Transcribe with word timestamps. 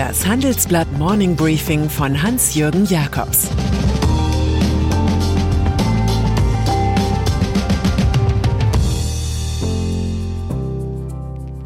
Das 0.00 0.26
Handelsblatt 0.26 0.90
Morning 0.92 1.36
Briefing 1.36 1.90
von 1.90 2.22
Hans-Jürgen 2.22 2.86
Jakobs 2.86 3.50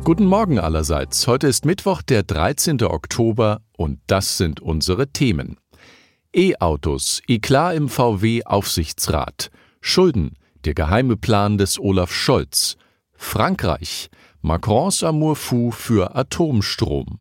Guten 0.02 0.26
Morgen 0.26 0.58
allerseits. 0.58 1.28
Heute 1.28 1.46
ist 1.46 1.64
Mittwoch, 1.64 2.02
der 2.02 2.24
13. 2.24 2.82
Oktober 2.82 3.60
und 3.76 4.00
das 4.08 4.36
sind 4.36 4.58
unsere 4.58 5.12
Themen. 5.12 5.56
E-Autos, 6.34 7.22
Eklat 7.28 7.76
im 7.76 7.88
VW-Aufsichtsrat, 7.88 9.52
Schulden, 9.80 10.32
der 10.64 10.74
geheime 10.74 11.16
Plan 11.16 11.56
des 11.56 11.78
Olaf 11.78 12.12
Scholz, 12.12 12.78
Frankreich, 13.12 14.10
Macrons 14.42 15.04
Amour 15.04 15.36
fou 15.36 15.70
für 15.70 16.16
Atomstrom. 16.16 17.20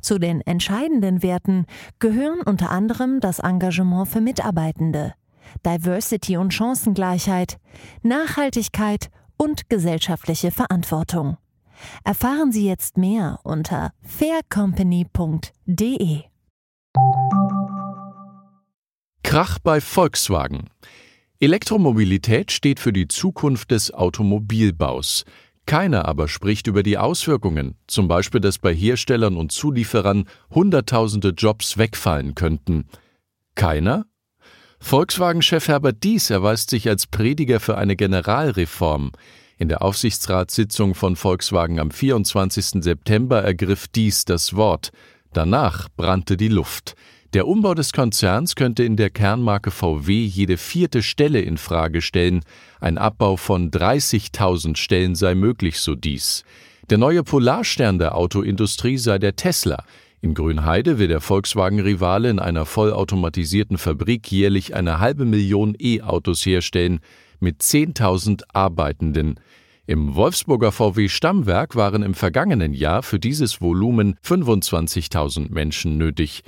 Zu 0.00 0.18
den 0.18 0.40
entscheidenden 0.40 1.22
Werten 1.22 1.66
gehören 1.98 2.40
unter 2.40 2.70
anderem 2.70 3.20
das 3.20 3.38
Engagement 3.38 4.08
für 4.08 4.20
Mitarbeitende, 4.20 5.14
Diversity 5.64 6.36
und 6.36 6.52
Chancengleichheit, 6.54 7.58
Nachhaltigkeit 8.02 9.10
und 9.36 9.68
gesellschaftliche 9.68 10.50
Verantwortung. 10.50 11.36
Erfahren 12.04 12.52
Sie 12.52 12.66
jetzt 12.66 12.98
mehr 12.98 13.40
unter 13.42 13.92
faircompany.de. 14.02 16.22
Krach 19.22 19.58
bei 19.60 19.80
Volkswagen. 19.80 20.68
Elektromobilität 21.38 22.52
steht 22.52 22.80
für 22.80 22.92
die 22.92 23.08
Zukunft 23.08 23.70
des 23.70 23.94
Automobilbaus. 23.94 25.24
Keiner 25.70 26.06
aber 26.06 26.26
spricht 26.26 26.66
über 26.66 26.82
die 26.82 26.98
Auswirkungen, 26.98 27.76
zum 27.86 28.08
Beispiel, 28.08 28.40
dass 28.40 28.58
bei 28.58 28.74
Herstellern 28.74 29.36
und 29.36 29.52
Zulieferern 29.52 30.24
Hunderttausende 30.52 31.28
Jobs 31.28 31.78
wegfallen 31.78 32.34
könnten. 32.34 32.86
Keiner? 33.54 34.04
Volkswagen-Chef 34.80 35.68
Herbert 35.68 36.02
Dies 36.02 36.28
erweist 36.28 36.70
sich 36.70 36.88
als 36.88 37.06
Prediger 37.06 37.60
für 37.60 37.78
eine 37.78 37.94
Generalreform. 37.94 39.12
In 39.58 39.68
der 39.68 39.82
Aufsichtsratssitzung 39.82 40.96
von 40.96 41.14
Volkswagen 41.14 41.78
am 41.78 41.92
24. 41.92 42.82
September 42.82 43.40
ergriff 43.40 43.86
Dies 43.86 44.24
das 44.24 44.56
Wort. 44.56 44.90
Danach 45.32 45.88
brannte 45.96 46.36
die 46.36 46.48
Luft. 46.48 46.96
Der 47.32 47.46
Umbau 47.46 47.74
des 47.74 47.92
Konzerns 47.92 48.56
könnte 48.56 48.82
in 48.82 48.96
der 48.96 49.08
Kernmarke 49.08 49.70
VW 49.70 50.24
jede 50.24 50.56
vierte 50.56 51.00
Stelle 51.00 51.40
in 51.40 51.58
Frage 51.58 52.02
stellen. 52.02 52.40
Ein 52.80 52.98
Abbau 52.98 53.36
von 53.36 53.70
30.000 53.70 54.76
Stellen 54.76 55.14
sei 55.14 55.36
möglich, 55.36 55.78
so 55.78 55.94
dies. 55.94 56.42
Der 56.90 56.98
neue 56.98 57.22
Polarstern 57.22 58.00
der 58.00 58.16
Autoindustrie 58.16 58.98
sei 58.98 59.20
der 59.20 59.36
Tesla. 59.36 59.84
In 60.20 60.34
Grünheide 60.34 60.98
will 60.98 61.06
der 61.06 61.20
Volkswagen-Rivale 61.20 62.30
in 62.30 62.40
einer 62.40 62.66
vollautomatisierten 62.66 63.78
Fabrik 63.78 64.32
jährlich 64.32 64.74
eine 64.74 64.98
halbe 64.98 65.24
Million 65.24 65.76
E-Autos 65.78 66.44
herstellen 66.44 66.98
mit 67.38 67.62
10.000 67.62 68.42
Arbeitenden. 68.52 69.38
Im 69.86 70.16
Wolfsburger 70.16 70.72
VW 70.72 71.08
Stammwerk 71.08 71.76
waren 71.76 72.02
im 72.02 72.14
vergangenen 72.14 72.74
Jahr 72.74 73.04
für 73.04 73.20
dieses 73.20 73.60
Volumen 73.60 74.16
25.000 74.24 75.52
Menschen 75.52 75.96
nötig. 75.96 76.42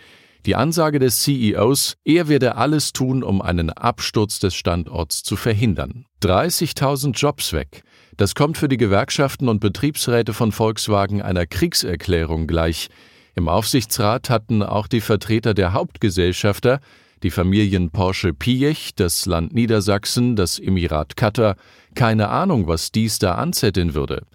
Die 0.44 0.56
Ansage 0.56 0.98
des 0.98 1.22
CEOs, 1.22 1.96
er 2.04 2.28
werde 2.28 2.56
alles 2.56 2.92
tun, 2.92 3.22
um 3.22 3.40
einen 3.40 3.70
Absturz 3.70 4.40
des 4.40 4.54
Standorts 4.54 5.22
zu 5.22 5.36
verhindern. 5.36 6.06
30.000 6.22 7.12
Jobs 7.12 7.52
weg. 7.52 7.84
Das 8.16 8.34
kommt 8.34 8.58
für 8.58 8.68
die 8.68 8.76
Gewerkschaften 8.76 9.48
und 9.48 9.60
Betriebsräte 9.60 10.32
von 10.32 10.50
Volkswagen 10.50 11.22
einer 11.22 11.46
Kriegserklärung 11.46 12.46
gleich. 12.46 12.88
Im 13.34 13.48
Aufsichtsrat 13.48 14.30
hatten 14.30 14.62
auch 14.62 14.88
die 14.88 15.00
Vertreter 15.00 15.54
der 15.54 15.72
Hauptgesellschafter 15.72 16.80
die 17.22 17.30
Familien 17.30 17.90
Porsche 17.90 18.32
Piech, 18.34 18.94
das 18.96 19.26
Land 19.26 19.54
Niedersachsen, 19.54 20.34
das 20.34 20.58
Emirat 20.58 21.16
Katar, 21.16 21.56
keine 21.94 22.28
Ahnung, 22.28 22.66
was 22.66 22.90
dies 22.90 23.18
da 23.20 23.36
anzetteln 23.36 23.94
würde. 23.94 24.26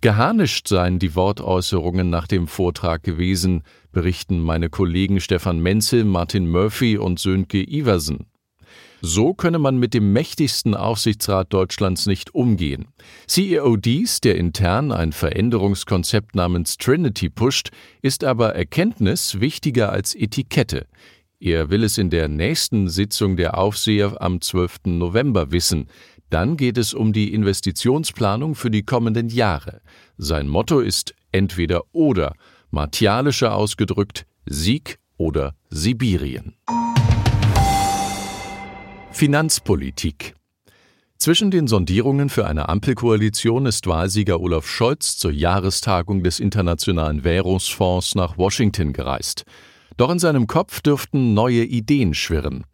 Geharnischt 0.00 0.68
seien 0.68 0.98
die 0.98 1.16
Wortäußerungen 1.16 2.08
nach 2.08 2.28
dem 2.28 2.46
Vortrag 2.46 3.02
gewesen, 3.02 3.62
berichten 3.96 4.40
meine 4.40 4.68
Kollegen 4.68 5.20
Stefan 5.20 5.58
Menzel, 5.58 6.04
Martin 6.04 6.50
Murphy 6.50 6.98
und 6.98 7.18
Sönke 7.18 7.66
Iversen. 7.66 8.26
So 9.00 9.32
könne 9.32 9.58
man 9.58 9.78
mit 9.78 9.94
dem 9.94 10.12
mächtigsten 10.12 10.74
Aufsichtsrat 10.74 11.50
Deutschlands 11.50 12.04
nicht 12.04 12.34
umgehen. 12.34 12.88
CEO 13.26 13.78
Dies, 13.78 14.20
der 14.20 14.36
intern 14.36 14.92
ein 14.92 15.12
Veränderungskonzept 15.12 16.34
namens 16.34 16.76
Trinity 16.76 17.30
pusht, 17.30 17.70
ist 18.02 18.22
aber 18.22 18.54
Erkenntnis 18.54 19.40
wichtiger 19.40 19.92
als 19.92 20.14
Etikette. 20.14 20.86
Er 21.40 21.70
will 21.70 21.82
es 21.82 21.96
in 21.96 22.10
der 22.10 22.28
nächsten 22.28 22.90
Sitzung 22.90 23.38
der 23.38 23.56
Aufseher 23.56 24.20
am 24.20 24.42
12. 24.42 24.80
November 24.88 25.52
wissen. 25.52 25.86
Dann 26.28 26.58
geht 26.58 26.76
es 26.76 26.92
um 26.92 27.14
die 27.14 27.32
Investitionsplanung 27.32 28.56
für 28.56 28.70
die 28.70 28.82
kommenden 28.82 29.30
Jahre. 29.30 29.80
Sein 30.18 30.48
Motto 30.48 30.80
ist 30.80 31.14
entweder 31.32 31.82
oder, 31.92 32.34
martialischer 32.70 33.54
ausgedrückt 33.54 34.26
Sieg 34.46 34.98
oder 35.16 35.54
Sibirien. 35.70 36.56
Finanzpolitik 39.12 40.34
zwischen 41.18 41.50
den 41.50 41.66
Sondierungen 41.66 42.28
für 42.28 42.46
eine 42.46 42.68
Ampelkoalition 42.68 43.66
ist 43.66 43.86
Wahlsieger 43.86 44.38
Olaf 44.38 44.68
Scholz 44.68 45.16
zur 45.16 45.32
Jahrestagung 45.32 46.22
des 46.22 46.40
Internationalen 46.40 47.24
Währungsfonds 47.24 48.14
nach 48.14 48.36
Washington 48.36 48.92
gereist. 48.92 49.44
Doch 49.96 50.10
in 50.10 50.18
seinem 50.18 50.46
Kopf 50.46 50.82
dürften 50.82 51.32
neue 51.32 51.64
Ideen 51.64 52.12
schwirren. 52.12 52.64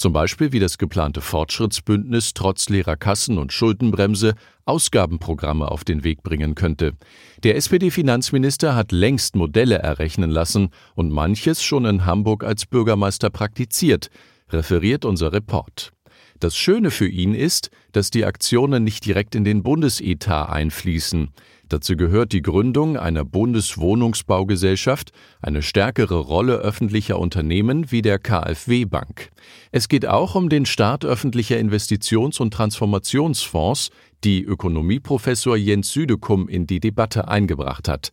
Zum 0.00 0.14
Beispiel 0.14 0.50
wie 0.52 0.60
das 0.60 0.78
geplante 0.78 1.20
Fortschrittsbündnis 1.20 2.32
trotz 2.32 2.70
leerer 2.70 2.96
Kassen 2.96 3.36
und 3.36 3.52
Schuldenbremse 3.52 4.32
Ausgabenprogramme 4.64 5.70
auf 5.70 5.84
den 5.84 6.04
Weg 6.04 6.22
bringen 6.22 6.54
könnte. 6.54 6.94
Der 7.42 7.56
SPD-Finanzminister 7.56 8.74
hat 8.74 8.92
längst 8.92 9.36
Modelle 9.36 9.76
errechnen 9.76 10.30
lassen 10.30 10.70
und 10.94 11.12
manches 11.12 11.62
schon 11.62 11.84
in 11.84 12.06
Hamburg 12.06 12.44
als 12.44 12.64
Bürgermeister 12.64 13.28
praktiziert, 13.28 14.08
referiert 14.48 15.04
unser 15.04 15.34
Report. 15.34 15.92
Das 16.40 16.56
Schöne 16.56 16.90
für 16.90 17.06
ihn 17.06 17.34
ist, 17.34 17.70
dass 17.92 18.10
die 18.10 18.24
Aktionen 18.24 18.82
nicht 18.82 19.04
direkt 19.04 19.34
in 19.34 19.44
den 19.44 19.62
Bundesetat 19.62 20.48
einfließen. 20.48 21.28
Dazu 21.68 21.96
gehört 21.96 22.32
die 22.32 22.40
Gründung 22.40 22.96
einer 22.96 23.26
Bundeswohnungsbaugesellschaft, 23.26 25.12
eine 25.42 25.60
stärkere 25.62 26.18
Rolle 26.18 26.54
öffentlicher 26.54 27.18
Unternehmen 27.18 27.92
wie 27.92 28.00
der 28.00 28.18
KfW 28.18 28.86
Bank. 28.86 29.30
Es 29.70 29.88
geht 29.88 30.06
auch 30.06 30.34
um 30.34 30.48
den 30.48 30.64
Start 30.64 31.04
öffentlicher 31.04 31.58
Investitions- 31.58 32.40
und 32.40 32.54
Transformationsfonds, 32.54 33.90
die 34.24 34.42
Ökonomieprofessor 34.42 35.58
Jens 35.58 35.92
Südekum 35.92 36.48
in 36.48 36.66
die 36.66 36.80
Debatte 36.80 37.28
eingebracht 37.28 37.86
hat. 37.86 38.12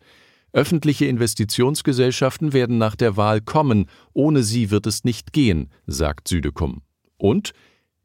Öffentliche 0.52 1.06
Investitionsgesellschaften 1.06 2.52
werden 2.52 2.76
nach 2.76 2.94
der 2.94 3.16
Wahl 3.16 3.40
kommen, 3.40 3.86
ohne 4.12 4.42
sie 4.42 4.70
wird 4.70 4.86
es 4.86 5.04
nicht 5.04 5.32
gehen, 5.32 5.70
sagt 5.86 6.28
Südekum. 6.28 6.82
Und 7.16 7.52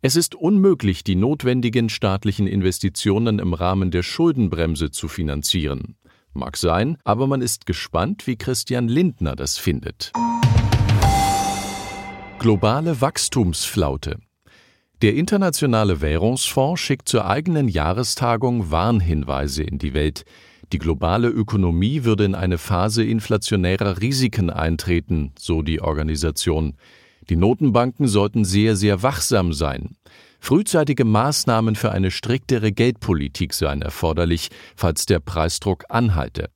es 0.05 0.17
ist 0.17 0.35
unmöglich, 0.35 1.05
die 1.05 1.15
notwendigen 1.15 1.87
staatlichen 1.87 2.45
Investitionen 2.45 3.39
im 3.39 3.53
Rahmen 3.53 3.89
der 3.89 4.03
Schuldenbremse 4.03 4.91
zu 4.91 5.07
finanzieren. 5.07 5.95
Mag 6.33 6.57
sein, 6.57 6.97
aber 7.05 7.25
man 7.25 7.41
ist 7.41 7.65
gespannt, 7.65 8.27
wie 8.27 8.35
Christian 8.35 8.89
Lindner 8.89 9.37
das 9.37 9.57
findet. 9.57 10.11
Globale 12.37 12.99
Wachstumsflaute. 12.99 14.19
Der 15.01 15.13
Internationale 15.13 16.01
Währungsfonds 16.01 16.81
schickt 16.81 17.07
zur 17.07 17.25
eigenen 17.25 17.69
Jahrestagung 17.69 18.71
Warnhinweise 18.71 19.63
in 19.63 19.77
die 19.77 19.93
Welt. 19.93 20.25
Die 20.73 20.79
globale 20.79 21.29
Ökonomie 21.29 22.03
würde 22.03 22.25
in 22.25 22.35
eine 22.35 22.57
Phase 22.57 23.05
inflationärer 23.05 24.01
Risiken 24.01 24.49
eintreten, 24.49 25.31
so 25.39 25.61
die 25.61 25.79
Organisation. 25.79 26.75
Die 27.29 27.35
Notenbanken 27.35 28.07
sollten 28.07 28.45
sehr, 28.45 28.75
sehr 28.75 29.03
wachsam 29.03 29.53
sein. 29.53 29.95
Frühzeitige 30.39 31.05
Maßnahmen 31.05 31.75
für 31.75 31.91
eine 31.91 32.11
striktere 32.11 32.71
Geldpolitik 32.71 33.53
seien 33.53 33.81
erforderlich, 33.81 34.49
falls 34.75 35.05
der 35.05 35.19
Preisdruck 35.19 35.85
anhalte. 35.89 36.49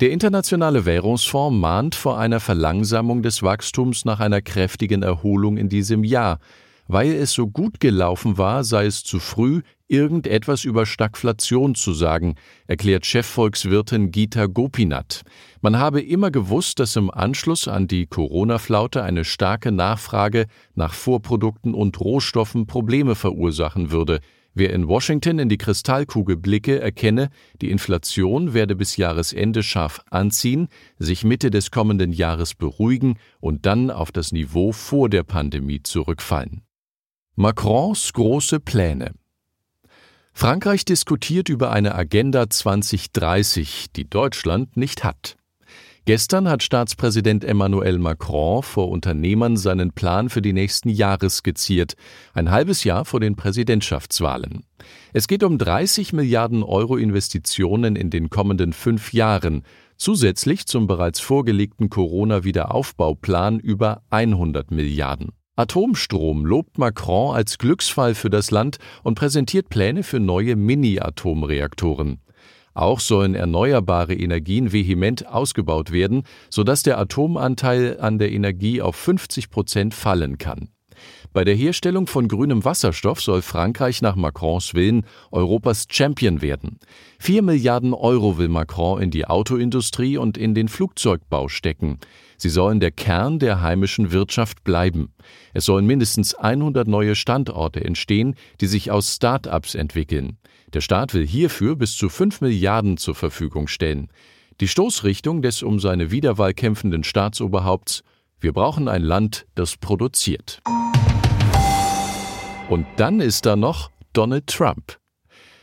Der 0.00 0.10
Internationale 0.10 0.84
Währungsfonds 0.84 1.56
mahnt 1.56 1.94
vor 1.94 2.18
einer 2.18 2.40
Verlangsamung 2.40 3.22
des 3.22 3.44
Wachstums 3.44 4.04
nach 4.04 4.18
einer 4.18 4.42
kräftigen 4.42 5.04
Erholung 5.04 5.56
in 5.56 5.68
diesem 5.68 6.02
Jahr. 6.02 6.40
Weil 6.88 7.12
es 7.12 7.32
so 7.32 7.46
gut 7.46 7.78
gelaufen 7.78 8.38
war, 8.38 8.64
sei 8.64 8.86
es 8.86 9.04
zu 9.04 9.20
früh, 9.20 9.62
irgendetwas 9.92 10.64
über 10.64 10.86
Stagflation 10.86 11.74
zu 11.74 11.92
sagen, 11.92 12.36
erklärt 12.66 13.04
Chefvolkswirtin 13.04 14.10
Gita 14.10 14.46
Gopinath. 14.46 15.22
Man 15.60 15.78
habe 15.78 16.00
immer 16.00 16.30
gewusst, 16.30 16.80
dass 16.80 16.96
im 16.96 17.10
Anschluss 17.10 17.68
an 17.68 17.86
die 17.86 18.06
Corona-Flaute 18.06 19.02
eine 19.02 19.24
starke 19.24 19.70
Nachfrage 19.70 20.46
nach 20.74 20.94
Vorprodukten 20.94 21.74
und 21.74 22.00
Rohstoffen 22.00 22.66
Probleme 22.66 23.14
verursachen 23.14 23.90
würde. 23.90 24.20
Wer 24.54 24.72
in 24.72 24.88
Washington 24.88 25.38
in 25.38 25.48
die 25.48 25.56
Kristallkugel 25.56 26.36
blicke, 26.36 26.80
erkenne, 26.80 27.30
die 27.60 27.70
Inflation 27.70 28.52
werde 28.52 28.76
bis 28.76 28.96
Jahresende 28.96 29.62
scharf 29.62 30.00
anziehen, 30.10 30.68
sich 30.98 31.24
Mitte 31.24 31.50
des 31.50 31.70
kommenden 31.70 32.12
Jahres 32.12 32.54
beruhigen 32.54 33.18
und 33.40 33.64
dann 33.66 33.90
auf 33.90 34.12
das 34.12 34.32
Niveau 34.32 34.72
vor 34.72 35.08
der 35.08 35.22
Pandemie 35.22 35.82
zurückfallen. 35.82 36.62
Macrons 37.34 38.12
große 38.12 38.60
Pläne 38.60 39.12
Frankreich 40.32 40.84
diskutiert 40.84 41.48
über 41.48 41.72
eine 41.72 41.94
Agenda 41.94 42.50
2030, 42.50 43.92
die 43.94 44.08
Deutschland 44.08 44.76
nicht 44.76 45.04
hat. 45.04 45.36
Gestern 46.04 46.48
hat 46.48 46.64
Staatspräsident 46.64 47.44
Emmanuel 47.44 47.98
Macron 47.98 48.64
vor 48.64 48.88
Unternehmern 48.88 49.56
seinen 49.56 49.92
Plan 49.92 50.30
für 50.30 50.42
die 50.42 50.52
nächsten 50.52 50.88
Jahre 50.88 51.30
skizziert, 51.30 51.94
ein 52.34 52.50
halbes 52.50 52.82
Jahr 52.82 53.04
vor 53.04 53.20
den 53.20 53.36
Präsidentschaftswahlen. 53.36 54.64
Es 55.12 55.28
geht 55.28 55.44
um 55.44 55.58
30 55.58 56.12
Milliarden 56.12 56.64
Euro 56.64 56.96
Investitionen 56.96 57.94
in 57.94 58.10
den 58.10 58.30
kommenden 58.30 58.72
fünf 58.72 59.12
Jahren, 59.12 59.62
zusätzlich 59.96 60.66
zum 60.66 60.88
bereits 60.88 61.20
vorgelegten 61.20 61.88
Corona-Wiederaufbauplan 61.88 63.60
über 63.60 64.02
100 64.10 64.72
Milliarden. 64.72 65.30
Atomstrom 65.54 66.46
lobt 66.46 66.78
Macron 66.78 67.34
als 67.34 67.58
Glücksfall 67.58 68.14
für 68.14 68.30
das 68.30 68.50
Land 68.50 68.78
und 69.02 69.16
präsentiert 69.16 69.68
Pläne 69.68 70.02
für 70.02 70.18
neue 70.18 70.56
Mini-Atomreaktoren. 70.56 72.22
Auch 72.72 73.00
sollen 73.00 73.34
erneuerbare 73.34 74.14
Energien 74.14 74.72
vehement 74.72 75.26
ausgebaut 75.26 75.92
werden, 75.92 76.22
sodass 76.48 76.82
der 76.82 76.98
Atomanteil 76.98 78.00
an 78.00 78.18
der 78.18 78.32
Energie 78.32 78.80
auf 78.80 78.96
50 78.96 79.50
Prozent 79.50 79.92
fallen 79.92 80.38
kann. 80.38 80.70
Bei 81.32 81.44
der 81.44 81.54
Herstellung 81.54 82.06
von 82.06 82.28
grünem 82.28 82.64
Wasserstoff 82.64 83.20
soll 83.20 83.42
Frankreich 83.42 84.02
nach 84.02 84.16
Macrons 84.16 84.74
Willen 84.74 85.06
Europas 85.30 85.86
Champion 85.90 86.42
werden. 86.42 86.78
Vier 87.18 87.42
Milliarden 87.42 87.94
Euro 87.94 88.38
will 88.38 88.48
Macron 88.48 89.00
in 89.00 89.10
die 89.10 89.26
Autoindustrie 89.26 90.18
und 90.18 90.36
in 90.36 90.54
den 90.54 90.68
Flugzeugbau 90.68 91.48
stecken. 91.48 91.98
Sie 92.36 92.50
sollen 92.50 92.80
der 92.80 92.90
Kern 92.90 93.38
der 93.38 93.62
heimischen 93.62 94.12
Wirtschaft 94.12 94.64
bleiben. 94.64 95.12
Es 95.54 95.64
sollen 95.64 95.86
mindestens 95.86 96.34
100 96.34 96.88
neue 96.88 97.14
Standorte 97.14 97.84
entstehen, 97.84 98.34
die 98.60 98.66
sich 98.66 98.90
aus 98.90 99.14
Start-ups 99.14 99.74
entwickeln. 99.74 100.38
Der 100.74 100.80
Staat 100.80 101.14
will 101.14 101.26
hierfür 101.26 101.76
bis 101.76 101.96
zu 101.96 102.08
5 102.08 102.40
Milliarden 102.40 102.96
zur 102.96 103.14
Verfügung 103.14 103.68
stellen. 103.68 104.08
Die 104.60 104.68
Stoßrichtung 104.68 105.42
des 105.42 105.62
um 105.62 105.80
seine 105.80 106.10
Wiederwahl 106.10 106.54
kämpfenden 106.54 107.04
Staatsoberhaupts 107.04 108.02
Wir 108.42 108.52
brauchen 108.52 108.88
ein 108.88 109.02
Land, 109.02 109.46
das 109.54 109.76
produziert. 109.76 110.60
Und 112.68 112.86
dann 112.96 113.20
ist 113.20 113.46
da 113.46 113.54
noch 113.54 113.92
Donald 114.12 114.48
Trump. 114.48 114.98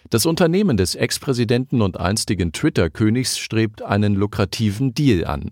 Das 0.10 0.26
Unternehmen 0.26 0.78
des 0.78 0.96
Ex-Präsidenten 0.96 1.82
und 1.82 2.00
einstigen 2.00 2.54
Twitter-Königs 2.54 3.38
strebt 3.38 3.82
einen 3.82 4.16
lukrativen 4.16 4.94
Deal 4.94 5.26
an. 5.26 5.52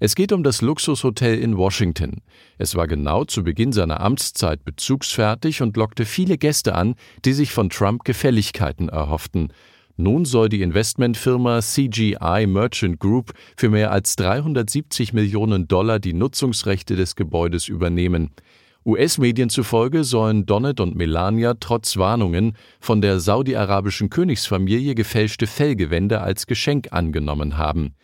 Es 0.00 0.14
geht 0.14 0.32
um 0.32 0.42
das 0.42 0.60
Luxushotel 0.60 1.38
in 1.38 1.56
Washington. 1.56 2.20
Es 2.58 2.74
war 2.74 2.86
genau 2.86 3.24
zu 3.24 3.42
Beginn 3.42 3.72
seiner 3.72 4.00
Amtszeit 4.00 4.62
bezugsfertig 4.62 5.62
und 5.62 5.78
lockte 5.78 6.04
viele 6.04 6.36
Gäste 6.36 6.74
an, 6.74 6.94
die 7.24 7.32
sich 7.32 7.52
von 7.52 7.70
Trump 7.70 8.04
Gefälligkeiten 8.04 8.90
erhofften. 8.90 9.50
Nun 9.98 10.26
soll 10.26 10.50
die 10.50 10.60
Investmentfirma 10.60 11.62
CGI 11.62 12.46
Merchant 12.46 13.00
Group 13.00 13.32
für 13.56 13.70
mehr 13.70 13.92
als 13.92 14.16
370 14.16 15.14
Millionen 15.14 15.68
Dollar 15.68 15.98
die 15.98 16.12
Nutzungsrechte 16.12 16.96
des 16.96 17.16
Gebäudes 17.16 17.66
übernehmen. 17.66 18.30
US-Medien 18.84 19.48
zufolge 19.48 20.04
sollen 20.04 20.44
Donald 20.44 20.80
und 20.80 20.94
Melania 20.96 21.54
trotz 21.58 21.96
Warnungen 21.96 22.56
von 22.78 23.00
der 23.00 23.20
saudi-arabischen 23.20 24.10
Königsfamilie 24.10 24.94
gefälschte 24.94 25.46
Fellgewände 25.46 26.20
als 26.20 26.46
Geschenk 26.46 26.92
angenommen 26.92 27.56
haben. 27.56 27.94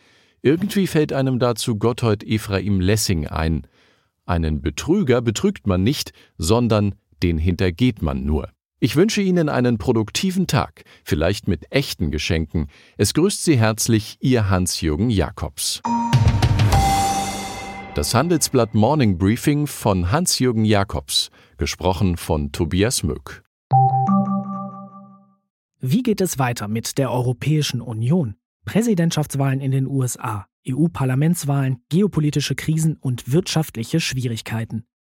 Irgendwie 0.40 0.86
fällt 0.86 1.12
einem 1.12 1.38
dazu 1.38 1.76
Gotthold 1.76 2.24
Ephraim 2.24 2.80
Lessing 2.80 3.28
ein. 3.28 3.66
Einen 4.24 4.62
Betrüger 4.62 5.20
betrügt 5.20 5.66
man 5.66 5.84
nicht, 5.84 6.12
sondern 6.38 6.94
den 7.22 7.38
hintergeht 7.38 8.02
man 8.02 8.24
nur. 8.24 8.48
Ich 8.84 8.96
wünsche 8.96 9.22
Ihnen 9.22 9.48
einen 9.48 9.78
produktiven 9.78 10.48
Tag, 10.48 10.82
vielleicht 11.04 11.46
mit 11.46 11.70
echten 11.70 12.10
Geschenken. 12.10 12.66
Es 12.96 13.14
grüßt 13.14 13.44
Sie 13.44 13.56
herzlich 13.56 14.18
Ihr 14.18 14.50
Hans-Jürgen 14.50 15.08
Jakobs. 15.08 15.80
Das 17.94 18.12
Handelsblatt 18.12 18.74
Morning 18.74 19.18
Briefing 19.18 19.68
von 19.68 20.10
Hans-Jürgen 20.10 20.64
Jakobs, 20.64 21.30
gesprochen 21.58 22.16
von 22.16 22.50
Tobias 22.50 23.04
Mück. 23.04 23.44
Wie 25.78 26.02
geht 26.02 26.20
es 26.20 26.40
weiter 26.40 26.66
mit 26.66 26.98
der 26.98 27.12
Europäischen 27.12 27.80
Union? 27.80 28.34
Präsidentschaftswahlen 28.64 29.60
in 29.60 29.70
den 29.70 29.86
USA, 29.86 30.48
EU-Parlamentswahlen, 30.68 31.84
geopolitische 31.88 32.56
Krisen 32.56 32.96
und 32.96 33.30
wirtschaftliche 33.30 34.00
Schwierigkeiten. 34.00 34.86